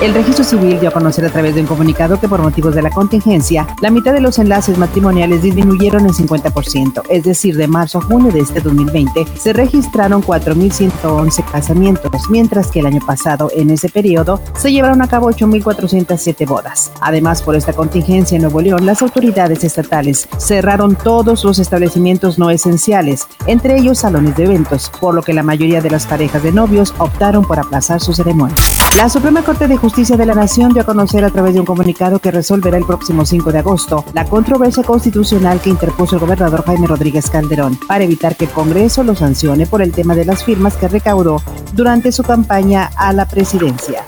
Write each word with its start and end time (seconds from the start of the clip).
El 0.00 0.14
registro 0.14 0.44
civil 0.44 0.80
dio 0.80 0.88
a 0.88 0.92
conocer 0.92 1.26
a 1.26 1.28
través 1.28 1.54
de 1.54 1.60
un 1.60 1.66
comunicado 1.66 2.18
que 2.18 2.26
por 2.26 2.40
motivos 2.40 2.74
de 2.74 2.80
la 2.80 2.88
contingencia, 2.88 3.66
la 3.82 3.90
mitad 3.90 4.14
de 4.14 4.22
los 4.22 4.38
enlaces 4.38 4.78
matrimoniales 4.78 5.42
disminuyeron 5.42 6.06
en 6.06 6.12
50%, 6.12 7.02
es 7.10 7.24
decir, 7.24 7.54
de 7.58 7.68
marzo 7.68 7.98
a 7.98 8.00
junio 8.00 8.32
de 8.32 8.40
este 8.40 8.62
2020 8.62 9.26
se 9.36 9.52
registraron 9.52 10.22
4.111 10.22 11.44
casamientos, 11.52 12.30
mientras 12.30 12.68
que 12.68 12.80
el 12.80 12.86
año 12.86 13.00
pasado, 13.06 13.50
en 13.54 13.68
ese 13.68 13.90
periodo, 13.90 14.40
se 14.56 14.72
llevaron 14.72 15.02
a 15.02 15.06
cabo 15.06 15.30
8.407 15.30 16.48
bodas. 16.48 16.90
Además, 17.02 17.42
por 17.42 17.54
esta 17.54 17.74
contingencia 17.74 18.36
en 18.36 18.42
Nuevo 18.42 18.62
León, 18.62 18.86
las 18.86 19.02
autoridades 19.02 19.64
estatales 19.64 20.30
cerraron 20.38 20.96
todos 20.96 21.44
los 21.44 21.58
establecimientos 21.58 22.38
no 22.38 22.48
esenciales, 22.48 23.26
entre 23.44 23.76
ellos 23.76 23.98
salones 23.98 24.34
de 24.34 24.44
eventos, 24.44 24.90
por 24.98 25.14
lo 25.14 25.20
que 25.22 25.34
la 25.34 25.42
mayoría 25.42 25.82
de 25.82 25.90
las 25.90 26.06
parejas 26.06 26.42
de 26.42 26.52
novios 26.52 26.94
optaron 26.96 27.44
por 27.44 27.58
aplazar 27.58 28.00
su 28.00 28.14
ceremonia. 28.14 28.56
La 28.96 29.08
Suprema 29.08 29.42
Corte 29.42 29.66
de 29.66 29.76
Justicia 29.76 30.16
de 30.16 30.26
la 30.26 30.34
Nación 30.34 30.72
dio 30.72 30.82
a 30.82 30.86
conocer 30.86 31.24
a 31.24 31.30
través 31.30 31.54
de 31.54 31.60
un 31.60 31.66
comunicado 31.66 32.18
que 32.18 32.30
resolverá 32.30 32.76
el 32.76 32.84
próximo 32.84 33.24
5 33.24 33.52
de 33.52 33.58
agosto 33.60 34.04
la 34.12 34.24
controversia 34.24 34.82
constitucional 34.82 35.60
que 35.60 35.70
interpuso 35.70 36.16
el 36.16 36.20
gobernador 36.20 36.64
Jaime 36.64 36.86
Rodríguez 36.86 37.30
Calderón 37.30 37.78
para 37.86 38.04
evitar 38.04 38.36
que 38.36 38.44
el 38.44 38.50
Congreso 38.50 39.02
lo 39.02 39.14
sancione 39.14 39.66
por 39.66 39.80
el 39.80 39.92
tema 39.92 40.14
de 40.14 40.24
las 40.26 40.44
firmas 40.44 40.76
que 40.76 40.88
recaudó 40.88 41.40
durante 41.72 42.12
su 42.12 42.24
campaña 42.24 42.90
a 42.96 43.12
la 43.12 43.26
presidencia. 43.26 44.02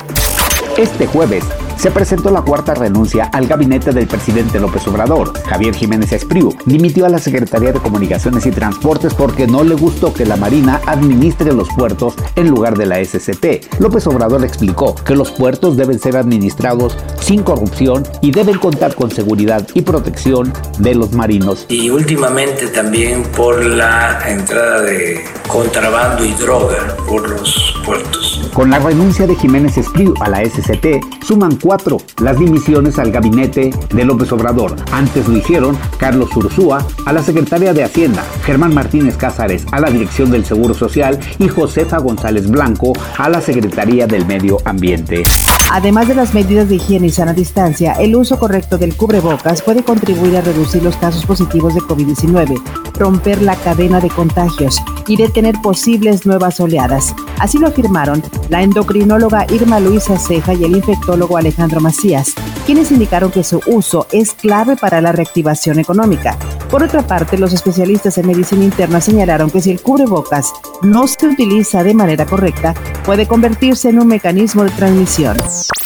Este 0.76 1.06
jueves, 1.06 1.44
se 1.82 1.90
presentó 1.90 2.30
la 2.30 2.42
cuarta 2.42 2.74
renuncia 2.74 3.24
al 3.32 3.48
gabinete 3.48 3.90
del 3.90 4.06
presidente 4.06 4.60
López 4.60 4.86
Obrador. 4.86 5.32
Javier 5.42 5.74
Jiménez 5.74 6.12
Espriu 6.12 6.56
dimitió 6.64 7.06
a 7.06 7.08
la 7.08 7.18
Secretaría 7.18 7.72
de 7.72 7.80
Comunicaciones 7.80 8.46
y 8.46 8.52
Transportes 8.52 9.14
porque 9.14 9.48
no 9.48 9.64
le 9.64 9.74
gustó 9.74 10.14
que 10.14 10.24
la 10.24 10.36
Marina 10.36 10.80
administre 10.86 11.52
los 11.52 11.68
puertos 11.70 12.14
en 12.36 12.50
lugar 12.50 12.78
de 12.78 12.86
la 12.86 13.04
SCT. 13.04 13.80
López 13.80 14.06
Obrador 14.06 14.44
explicó 14.44 14.94
que 14.94 15.16
los 15.16 15.32
puertos 15.32 15.76
deben 15.76 15.98
ser 15.98 16.16
administrados 16.16 16.96
sin 17.20 17.42
corrupción 17.42 18.06
y 18.20 18.30
deben 18.30 18.58
contar 18.58 18.94
con 18.94 19.10
seguridad 19.10 19.66
y 19.74 19.82
protección 19.82 20.52
de 20.78 20.94
los 20.94 21.10
marinos. 21.14 21.66
Y 21.68 21.90
últimamente 21.90 22.68
también 22.68 23.24
por 23.36 23.64
la 23.64 24.20
entrada 24.28 24.82
de 24.82 25.24
contrabando 25.48 26.24
y 26.24 26.30
droga 26.34 26.96
por 27.08 27.28
los 27.28 27.74
puertos. 27.84 28.21
Con 28.52 28.70
la 28.70 28.78
renuncia 28.78 29.26
de 29.26 29.34
Jiménez 29.34 29.78
Espriu 29.78 30.14
a 30.20 30.28
la 30.28 30.44
SCT, 30.44 31.24
suman 31.24 31.56
cuatro 31.56 31.96
las 32.20 32.38
dimisiones 32.38 32.98
al 32.98 33.10
gabinete 33.10 33.70
de 33.92 34.04
López 34.04 34.30
Obrador. 34.32 34.76
Antes 34.92 35.26
lo 35.26 35.36
hicieron 35.36 35.78
Carlos 35.98 36.36
Ursúa 36.36 36.86
a 37.06 37.12
la 37.12 37.22
Secretaría 37.22 37.72
de 37.72 37.84
Hacienda, 37.84 38.24
Germán 38.44 38.74
Martínez 38.74 39.16
Cázares 39.16 39.66
a 39.72 39.80
la 39.80 39.90
Dirección 39.90 40.30
del 40.30 40.44
Seguro 40.44 40.74
Social 40.74 41.18
y 41.38 41.48
Josefa 41.48 41.98
González 41.98 42.48
Blanco 42.48 42.92
a 43.16 43.28
la 43.28 43.40
Secretaría 43.40 44.06
del 44.06 44.26
Medio 44.26 44.58
Ambiente. 44.64 45.22
Además 45.70 46.06
de 46.06 46.14
las 46.14 46.34
medidas 46.34 46.68
de 46.68 46.74
higiene 46.74 47.06
y 47.06 47.10
sana 47.10 47.32
distancia, 47.32 47.94
el 47.94 48.14
uso 48.14 48.38
correcto 48.38 48.76
del 48.76 48.94
cubrebocas 48.94 49.62
puede 49.62 49.82
contribuir 49.82 50.36
a 50.36 50.42
reducir 50.42 50.82
los 50.82 50.96
casos 50.96 51.24
positivos 51.24 51.74
de 51.74 51.80
COVID-19, 51.80 52.62
romper 52.98 53.40
la 53.40 53.56
cadena 53.56 53.98
de 54.00 54.10
contagios 54.10 54.82
y 55.06 55.16
detener 55.16 55.54
posibles 55.62 56.26
nuevas 56.26 56.60
oleadas. 56.60 57.14
Así 57.38 57.56
lo 57.58 57.68
afirmaron 57.68 58.22
la 58.48 58.62
endocrinóloga 58.62 59.46
Irma 59.50 59.80
Luisa 59.80 60.18
Ceja 60.18 60.54
y 60.54 60.64
el 60.64 60.76
infectólogo 60.76 61.36
Alejandro 61.36 61.80
Macías, 61.80 62.34
quienes 62.66 62.90
indicaron 62.90 63.30
que 63.30 63.44
su 63.44 63.60
uso 63.66 64.06
es 64.12 64.34
clave 64.34 64.76
para 64.76 65.00
la 65.00 65.12
reactivación 65.12 65.78
económica. 65.78 66.36
Por 66.70 66.82
otra 66.82 67.06
parte, 67.06 67.38
los 67.38 67.52
especialistas 67.52 68.18
en 68.18 68.26
medicina 68.26 68.64
interna 68.64 69.00
señalaron 69.00 69.50
que 69.50 69.60
si 69.60 69.70
el 69.70 69.80
cubrebocas 69.80 70.52
no 70.82 71.06
se 71.06 71.26
utiliza 71.26 71.82
de 71.82 71.94
manera 71.94 72.26
correcta, 72.26 72.74
puede 73.04 73.26
convertirse 73.26 73.88
en 73.88 74.00
un 74.00 74.08
mecanismo 74.08 74.64
de 74.64 74.70
transmisión. 74.70 75.36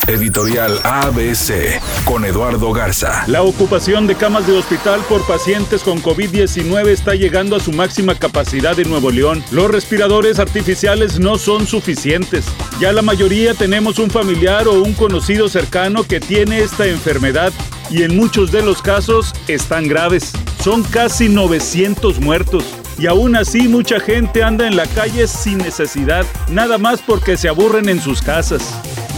Editorial 0.09 0.79
ABC 0.85 1.81
con 2.05 2.25
Eduardo 2.25 2.73
Garza. 2.73 3.25
La 3.27 3.43
ocupación 3.43 4.07
de 4.07 4.15
camas 4.15 4.47
de 4.47 4.53
hospital 4.53 5.01
por 5.09 5.27
pacientes 5.27 5.83
con 5.83 6.01
COVID-19 6.01 6.87
está 6.89 7.15
llegando 7.15 7.57
a 7.57 7.61
su 7.61 7.73
máxima 7.73 8.15
capacidad 8.15 8.79
en 8.79 8.89
Nuevo 8.89 9.11
León. 9.11 9.43
Los 9.51 9.69
respiradores 9.69 10.39
artificiales 10.39 11.19
no 11.19 11.39
son 11.39 11.67
suficientes. 11.67 12.45
Ya 12.79 12.93
la 12.93 13.03
mayoría 13.03 13.55
tenemos 13.55 13.99
un 13.99 14.11
familiar 14.11 14.69
o 14.69 14.81
un 14.83 14.95
conocido 14.95 15.49
cercano 15.49 16.05
que 16.05 16.21
tiene 16.21 16.61
esta 16.61 16.87
enfermedad 16.87 17.53
y 17.91 18.03
en 18.05 18.17
muchos 18.17 18.53
de 18.53 18.63
los 18.63 18.83
casos 18.83 19.33
están 19.49 19.89
graves. 19.89 20.33
Son 20.63 20.85
casi 20.85 21.29
900 21.29 22.21
muertos. 22.21 22.65
Y 22.99 23.07
aún 23.07 23.37
así 23.37 23.69
mucha 23.69 23.99
gente 23.99 24.43
anda 24.43 24.67
en 24.67 24.77
la 24.77 24.87
calle 24.87 25.27
sin 25.27 25.59
necesidad, 25.59 26.25
nada 26.49 26.79
más 26.79 27.03
porque 27.03 27.37
se 27.37 27.49
aburren 27.49 27.89
en 27.89 28.01
sus 28.01 28.23
casas. 28.23 28.63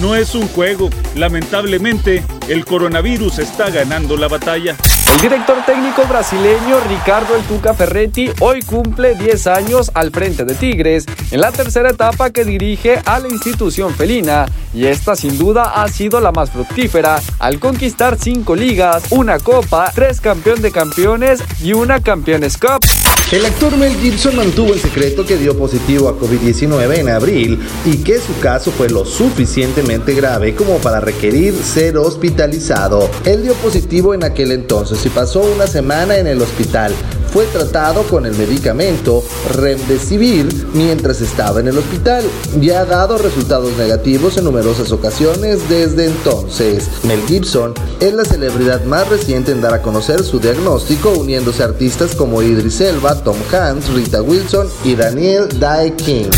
No 0.01 0.15
es 0.15 0.35
un 0.37 0.47
juego. 0.49 0.91
Lamentablemente, 1.17 2.25
el 2.49 2.65
coronavirus 2.65 3.41
está 3.41 3.69
ganando 3.71 4.17
la 4.17 4.29
batalla. 4.29 4.77
El 5.13 5.21
director 5.21 5.57
técnico 5.67 6.07
brasileño 6.07 6.79
Ricardo 6.89 7.35
El 7.35 7.43
Tuca 7.43 7.75
Ferretti 7.75 8.31
hoy 8.41 8.63
cumple 8.63 9.17
10 9.17 9.47
años 9.49 9.91
al 9.95 10.13
frente 10.13 10.45
de 10.45 10.55
Tigres 10.55 11.07
en 11.33 11.41
la 11.41 11.51
tercera 11.51 11.91
etapa 11.91 12.31
que 12.31 12.45
dirige 12.45 13.01
a 13.05 13.19
la 13.19 13.29
institución 13.29 13.93
felina 13.95 14.47
y 14.73 14.87
esta 14.87 15.17
sin 15.17 15.37
duda 15.37 15.83
ha 15.83 15.89
sido 15.89 16.21
la 16.21 16.31
más 16.31 16.51
fructífera 16.51 17.21
al 17.41 17.59
conquistar 17.59 18.19
5 18.19 18.55
ligas, 18.55 19.05
una 19.11 19.41
copa, 19.41 19.91
3 19.93 20.21
campeón 20.21 20.63
de 20.63 20.71
campeones 20.71 21.43
y 21.61 21.73
una 21.73 22.01
Campeones 22.01 22.57
Cup. 22.57 22.85
El 23.31 23.45
actor 23.45 23.77
Mel 23.77 23.95
Gibson 23.97 24.37
mantuvo 24.37 24.73
el 24.73 24.81
secreto 24.81 25.27
que 25.27 25.37
dio 25.37 25.55
positivo 25.55 26.09
a 26.09 26.19
COVID-19 26.19 26.97
en 26.97 27.11
abril 27.11 27.59
y 27.85 27.99
que 27.99 28.19
su 28.19 28.39
caso 28.41 28.71
fue 28.71 28.89
lo 28.89 29.05
suficientemente 29.05 30.15
grave 30.15 30.55
como 30.55 30.79
para 30.79 30.99
requerir 30.99 31.53
ser 31.55 31.99
hospitalizado. 31.99 33.11
Él 33.27 33.43
dio 33.43 33.53
positivo 33.53 34.15
en 34.15 34.25
aquel 34.25 34.51
entonces 34.53 35.05
y 35.05 35.11
pasó 35.11 35.41
una 35.41 35.67
semana 35.67 36.17
en 36.17 36.27
el 36.27 36.41
hospital. 36.41 36.95
Fue 37.33 37.47
tratado 37.47 38.03
con 38.05 38.27
el 38.27 38.35
medicamento 38.35 39.23
Remdesivir 39.55 40.49
mientras 40.73 41.21
estaba 41.21 41.61
en 41.61 41.69
el 41.69 41.79
hospital 41.79 42.25
y 42.61 42.71
ha 42.71 42.85
dado 42.85 43.19
resultados 43.19 43.77
negativos 43.77 44.37
en 44.37 44.45
numerosas 44.45 44.93
ocasiones 44.93 45.69
desde 45.69 46.07
entonces. 46.07 46.89
Mel 47.05 47.21
Gibson 47.27 47.75
es 48.01 48.15
la 48.15 48.25
celebridad 48.25 48.85
más 48.85 49.09
reciente 49.09 49.53
en 49.53 49.61
dar 49.61 49.75
a 49.75 49.83
conocer 49.83 50.23
su 50.25 50.41
diagnóstico 50.41 51.11
uniéndose 51.11 51.63
a 51.63 51.67
artistas 51.67 52.15
como 52.15 52.43
Idris 52.43 52.81
Elba, 52.81 53.15
Tom 53.23 53.37
Hanks, 53.53 53.91
Rita 53.91 54.23
Wilson 54.23 54.69
y 54.85 54.95
Daniel 54.95 55.49
Dae 55.59 55.95
King. 55.95 56.31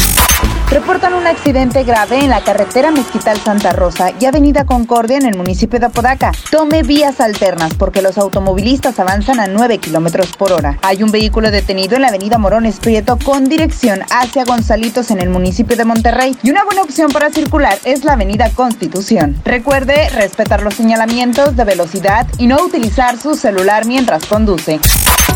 Reportan 0.71 1.15
un 1.15 1.27
accidente 1.27 1.83
grave 1.83 2.21
en 2.21 2.31
la 2.31 2.43
carretera 2.43 2.93
Mezquital 2.93 3.37
Santa 3.39 3.73
Rosa 3.73 4.13
y 4.21 4.27
Avenida 4.27 4.65
Concordia 4.65 5.17
en 5.17 5.27
el 5.27 5.37
municipio 5.37 5.81
de 5.81 5.87
Apodaca. 5.87 6.31
Tome 6.49 6.85
vías 6.85 7.21
alternas 7.21 7.75
porque 7.75 8.03
los 8.03 8.19
automovilistas 8.19 9.01
avanzan 9.01 9.41
a 9.41 9.49
9 9.49 9.79
kilómetros 9.79 10.37
por 10.37 10.53
hora. 10.53 10.79
Hay 10.83 11.03
un 11.03 11.11
vehículo 11.11 11.51
detenido 11.51 11.97
en 11.97 12.03
la 12.03 12.09
Avenida 12.09 12.39
Morones 12.39 12.79
Prieto 12.79 13.19
con 13.19 13.47
dirección 13.47 14.03
hacia 14.11 14.45
Gonzalitos 14.45 15.11
en 15.11 15.21
el 15.21 15.29
municipio 15.29 15.77
de 15.77 15.85
Monterrey. 15.85 16.37
Y 16.45 16.51
una 16.51 16.63
buena 16.63 16.83
opción 16.83 17.11
para 17.11 17.31
circular 17.31 17.77
es 17.85 18.05
la 18.05 18.13
Avenida 18.13 18.49
Constitución. 18.51 19.43
Recuerde 19.45 20.09
respetar 20.11 20.63
los 20.63 20.75
señalamientos 20.75 21.57
de 21.57 21.65
velocidad 21.65 22.29
y 22.39 22.47
no 22.47 22.63
utilizar 22.63 23.19
su 23.19 23.35
celular 23.35 23.87
mientras 23.87 24.25
conduce. 24.25 24.79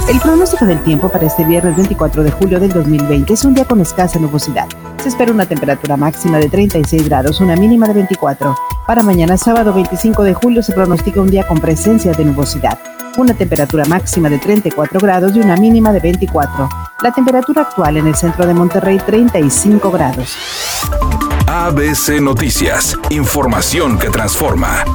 El 0.09 0.21
pronóstico 0.21 0.65
del 0.65 0.81
tiempo 0.85 1.09
para 1.09 1.27
este 1.27 1.45
viernes 1.45 1.75
24 1.75 2.23
de 2.23 2.31
julio 2.31 2.61
del 2.61 2.73
2020 2.73 3.33
es 3.33 3.45
un 3.45 3.55
día 3.55 3.65
con 3.65 3.81
escasa 3.81 4.21
nubosidad. 4.21 4.69
Se 5.05 5.11
espera 5.11 5.33
una 5.33 5.45
temperatura 5.45 5.99
máxima 5.99 6.39
de 6.39 6.49
36 6.49 7.07
grados, 7.07 7.39
una 7.43 7.57
mínima 7.57 7.87
de 7.87 7.93
24. 7.93 8.57
Para 8.87 9.03
mañana 9.03 9.37
sábado 9.37 9.75
25 9.75 10.23
de 10.23 10.33
julio 10.33 10.63
se 10.63 10.73
pronostica 10.73 11.21
un 11.21 11.31
día 11.31 11.47
con 11.47 11.61
presencia 11.61 12.13
de 12.13 12.25
nubosidad, 12.25 12.79
una 13.19 13.35
temperatura 13.35 13.85
máxima 13.85 14.31
de 14.31 14.39
34 14.39 14.99
grados 14.99 15.37
y 15.37 15.41
una 15.41 15.59
mínima 15.59 15.93
de 15.93 16.01
24. 16.01 16.71
La 17.03 17.13
temperatura 17.13 17.61
actual 17.61 17.99
en 17.99 18.07
el 18.07 18.15
centro 18.15 18.47
de 18.47 18.55
Monterrey 18.55 18.97
35 18.97 19.91
grados. 19.91 20.39
ABC 21.49 22.23
Noticias, 22.23 22.97
información 23.11 23.99
que 23.99 24.09
transforma. 24.09 24.87